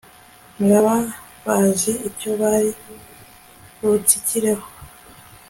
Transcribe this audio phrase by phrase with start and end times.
[0.55, 0.95] ntibaba
[1.45, 2.69] bazi icyo bari
[3.79, 4.65] butsikireho